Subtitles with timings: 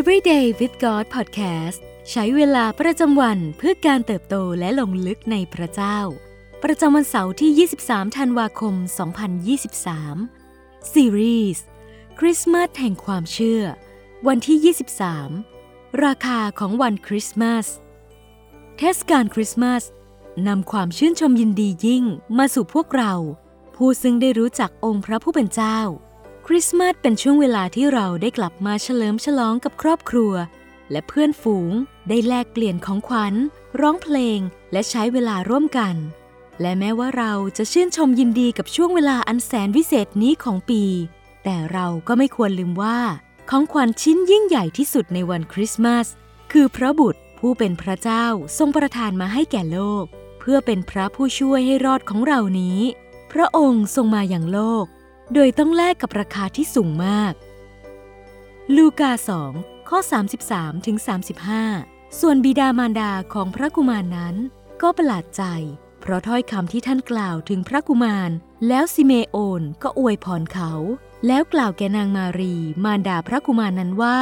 [0.00, 1.78] Everyday with God Podcast
[2.10, 5.98] ใช้เวลาประจำวันเพื่อการเติบโตและลงลึกในพระเจ้า
[6.64, 8.74] ประจำวันเสาร์ที่ 23 ธันวาคม
[10.04, 11.64] 2023 ซีรีส์
[12.18, 13.62] คริสต์มาสแห่งความเชื่อ
[14.28, 14.74] วันที่
[15.44, 17.66] 23 ราคาของวันคริสต์มาส
[18.78, 19.82] เทศกาลคริสต์มาส
[20.48, 22.04] นำความชื่นชมยินดียิ่ง
[22.38, 23.14] มาสู่พวกเรา
[23.76, 25.80] ผู้ซึ่งได้รู้จักองค์พระผู้เป็นเจ้า
[26.50, 30.32] คริสต์มาสเป็นช่วงเวลาที่เราได้กลับมาเฉลิมฉลองกับครอบครัว
[30.90, 31.70] และเพื่อนฝูง
[32.08, 33.34] ได้แลกเปลี่ยนของขวัญ
[33.80, 34.38] ร้องเพลง
[34.72, 35.94] และใช้เวลาร่วมกัน
[36.60, 40.82] และแม้ว่าเราจะชื่นชมยินดีกับช่วงเวลาอันแสนวิเศษนี้ของปี
[41.44, 42.98] แต่เราก็ไม่ควรลืมว่า
[43.50, 46.06] ของขวัญชิ้นยิ่งใหญ่ที่สุดในวันคริสต์มาส
[46.52, 48.26] คือพระบุตรผู้เป็นพระเจ้า
[48.58, 50.04] ทรงประทานมาให้แก่โลก
[50.40, 52.78] เพื่อเป็นพระผู้ช่วยให้รอดของเรานี้
[53.32, 54.86] พระองค์ทรงมาอย่างโลก
[55.34, 57.32] โดยต้องแลกกับราคาที่สูงมาก
[58.76, 59.12] ลูกา
[59.50, 59.98] 2ข้อ
[60.42, 60.96] 33ถึง
[61.58, 64.34] 35 ส่วนบิดามารดาของพระกุมารนนั้น
[64.82, 65.42] ก็ประหลาดใจ
[66.00, 68.30] เพราะถ้อยคำที่ท่านกล่าวถึงพระกุมาร
[68.68, 70.72] แล้วซิเมโอนก็อวยพรเขา
[71.26, 74.18] แล้วกล่าวแก่นางมารี มารดาพระกุมารนนั้นว่า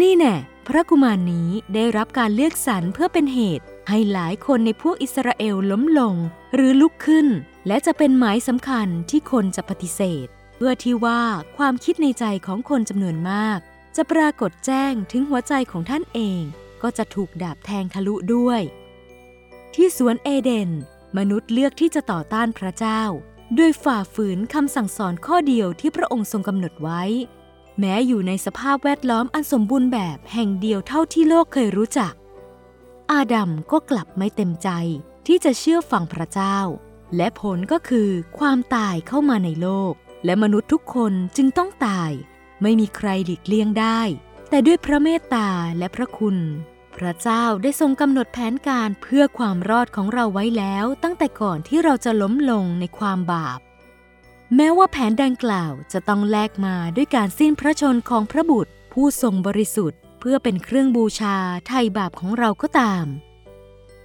[0.00, 0.36] นี่แน่
[0.68, 6.14] พระกุมารนี้ได้รับการเลือกสรรเพื่อเป็นเหตุ ให้หลายคนในพวกอิสราเอลล้มลง
[6.54, 7.26] หรือลุกขึ้น
[7.66, 11.22] และจะเป็นหมายสำคัญที่คนจะปฏิเสธ เพื่อที่ว่า
[11.56, 13.58] ความคิดในใจของคนจำนวนมาก
[13.96, 16.40] จะปรากฏแจ้งถึงหัวใจของท่านเอง
[16.82, 18.60] ก็จะถูกดาบแทงทะลุด้วย
[19.74, 20.70] ที่สวนเอเดน
[21.18, 23.02] มนุษย์เลือกที่จะต่อต้านพระเจ้า
[23.58, 27.02] ด้วยฝ่าฝืนคำสั่งสอนข้อเดียวที่พระองค์ทรงกำหนดไว้
[27.78, 32.12] แม้อยู่ในสภาพแวดล้อมอันสมบูรณ์แบบแห่งเดียวเท่าที่โลกเคยรู้จัก
[33.12, 34.68] อาดัมก็กลับไม่เต็มใจ
[35.26, 36.58] ที่จะเชื่อฟังพระเจ้า
[37.16, 39.94] และผลก็คือความตายเข้ามาในโลก
[40.24, 42.10] และมนุษย์ทุกคนจึงต้องตาย
[42.62, 44.00] ไม่มีใครหลีกเลี่ยงได้
[44.48, 46.36] แต่ด้วยพระเมตตาและพระคุณ
[46.96, 53.60] พระเจ้าได้ทรงกำหนดแผนการเพื่อความรอดของเราไว้แล้ว ตั้งแต่ก่อนที่เราจะล้มลงในความบาป
[54.56, 63.06] แม้ว่าแผนดังกล่าวจะต้องแลกมาด้วยการสิ้นพระชนของพระบุตร ผู้ทรงบริสุทธิ์ เพื่อเป็นเครื่องบูชาไถ่บาปของเราก็ตาม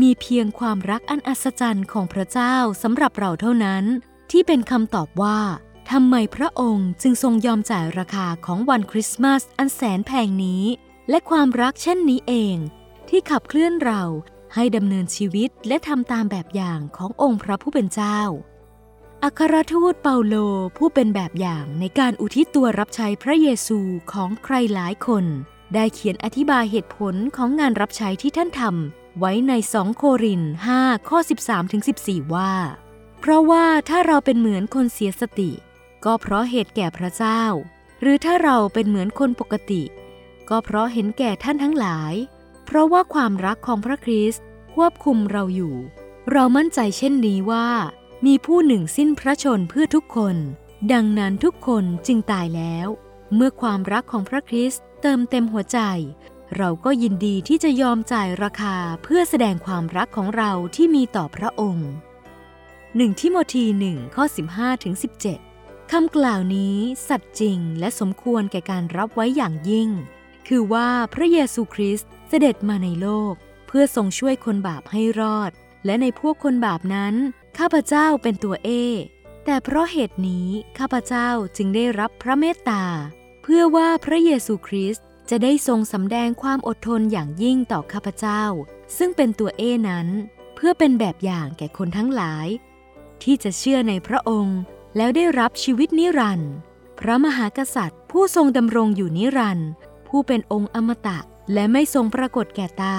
[0.00, 3.84] มีเพียงความรักอันอัศจรรย์ของพระเจ้าสำหรับเราเท่านั้น
[4.30, 5.38] ที่เป็นคำตอบว่า
[5.94, 10.64] ทำไมพระองค์จึงทรงยอมจ่ายราคาของวันคริสต์มาสอันแสนแพงนี้
[11.10, 12.56] และความรักเช่นนี้เอง
[13.08, 14.02] ที่ขับเคลื่อนเรา
[14.54, 18.20] ให้ดำเนินชีวิตและทำตามแบบอย่างขององค์พระผู้เป็นเจ้า
[19.22, 20.34] อัครทูตเปาโล
[20.76, 23.78] ผู้เป็นแบบอย่างในการอุทิศตัวรับใช้พระเยซู
[24.12, 25.24] ของใครหลายคน
[25.74, 30.42] ได้เขียนอธิบายเหตุผลของงานรับใช้ที่ท่านทำไว้ใน 2 โคริน
[30.76, 31.18] 5ข้อ
[31.76, 32.52] 13-14 ว่า
[33.20, 35.52] เพราะว่าถ้าเราเป็นเหมือนคนเสียสติ
[36.04, 37.42] ก็เพราะเหตุแก่พระเจ้า
[38.00, 39.82] หรือถ้าเราเป็นเหมือนคนปกติ
[40.48, 42.14] ก็เพราะเห็นแก่ท่านทั้งหลาย
[42.66, 44.44] เพราะว่าความรักของพระคริสต์
[44.74, 45.74] ควบคุมเราอยู่
[46.32, 47.68] เรามั่นใจเช่นนี้ว่า
[48.26, 50.36] มีผู้หนึ่งสิ้นพระชนเพื่อทุกคน
[50.92, 52.88] ดังนั้นทุกคนจึงตายแล้ว
[53.34, 55.78] เมื่อความรักของพระคริสต์เติมเต็มหัวใจ
[56.56, 61.90] เราก็ยินดีที่จะยอมจ่ายราคาเพื่อแสดงความรักของเราที่มีต่อพระองค์
[62.50, 64.24] 1 ทิโมธี1ข้อ
[64.54, 65.49] 15ถึง17
[65.94, 66.76] คำกล่าวนี้
[67.08, 69.88] สัตย์จริงและสมควรแก่การรับไว้อย่างยิ่ง
[70.48, 73.34] คือว่าพระเยซูคริสต์เสด็จมาในโลก
[73.66, 75.50] เพื่อทรงช่วยคนบาปให้รอด
[75.84, 77.14] และในพวกคนบาปนั้น
[77.58, 78.70] ข้าพเจ้าเป็นตัวเอ
[79.44, 80.48] แต่เพราะเหตุนี้
[80.78, 82.84] ข้าพเจ้าจึงได้รับพระเมตตา
[83.42, 88.42] เพื่อว่าพระเยซูคริสต์จะได้ทรงสำแดงความอดทนอย่างยิ่งต่อข้าพเจ้า
[88.98, 90.08] ซึ่งเป็นตัวเอนั้น
[90.54, 92.46] เพื่อเป็นแบบอย่างแก่คนทั้งหลาย
[93.22, 94.60] ที่จะเชื่อในพระองค์
[94.96, 96.52] แล้วได้รับชีวิตนิรันดร์
[96.98, 99.68] พระมหากษัตริย์ ผู้ทรงดำรงอยู่นิรันดร์
[100.08, 101.18] ผู้เป็นองค์อมตะ
[101.52, 102.98] และไม่ทรงปรากฏแก่ตา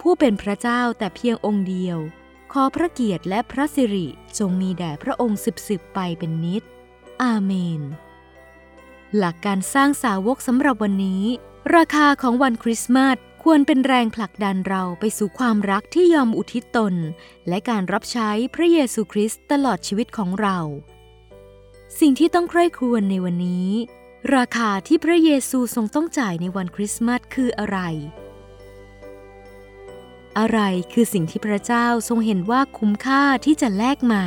[0.00, 1.98] ผู้เป็นพระเจ้าแต่เพียงองค์เดียว
[2.52, 4.06] ขอพระเกียรติและพระสิริ
[4.38, 6.62] จงมีแด่พระองค์สืบๆไปเป็นนิจ
[7.22, 7.80] อาเมน
[9.16, 11.24] หลักการสร้างสาวกสำหรับวันนี้
[11.76, 13.16] ราคาของวันคริสต์มาส
[13.52, 16.94] ควรเป็นแรงผลักดันเราไปสู่ความรักที่ยอมอุทิศตน
[17.48, 20.58] และการรับใช้พระเยซูคริสต์ตลอดชีวิตของเรา
[22.00, 23.68] สิ่งที่ต้องใคร่ครวญในวันนี้
[24.36, 27.78] ราคาที่พระเยซูทรงต้องจ่ายในวันคริสต์มาสคืออะไร
[30.38, 30.60] อะไร
[30.92, 34.24] คือสิ่งที่พระเจ้าทรงเห็นว่าคุ้มค่าที่จะแลกมา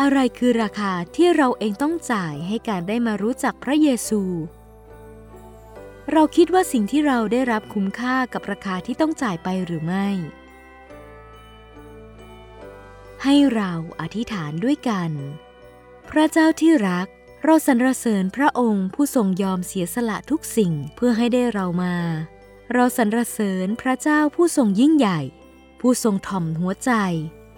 [0.00, 4.22] อะไรคือราคาที่เราเองต้องจ่ายให้การได้มารู้จักพระเยซู
[6.12, 10.08] เราคิดว่าสิ่งที่เราได้รับคุ้มค่ากับราคาที่ต้องจ่ายไปหรือไม่
[13.22, 15.10] ให้เราอธิษฐานด้วยกัน
[16.10, 17.06] พระเจ้าที่รัก
[17.44, 21.94] เราสรรเสริญพระองค์ผู้ทรงยอมเสียสละทุกสิ่งเพื่อให้ได้เรามา
[22.72, 25.20] เราสรรเสริญพระเจ้าผู้ทรงยิ่งใหญ่
[25.80, 26.92] ผู้ทรงถ่อมหัวใจ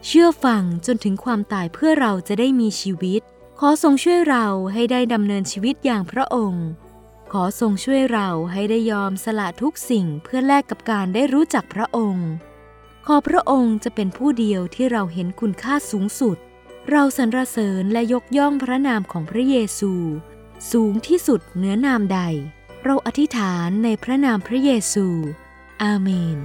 [0.07, 3.21] เชื่อฟังจนถึงความตายเพื่อเราจะได้มีชีวิต
[3.59, 6.67] ขอทรงช่วยเราให้ได้ดำเนินชีวิตอย่างพระองค์
[7.35, 12.29] ขอทรงช่วยเราให้ได้ยอมสละทุกสิ่งเพื่อแลกกับการได้รู้จักพระองค์
[13.07, 16.37] ขอพระองค์จะเป็นผู้เดียวที่เราเห็นคุณค่าสูงสุด
[16.91, 19.93] เราสรรเสริญและยกย่องพระนามของพระเยซู
[20.73, 22.21] สูงที่สุดเหนือนามใด
[22.85, 25.07] เราอธิษฐานในพระนามพระเยซู
[25.83, 26.39] อาเมน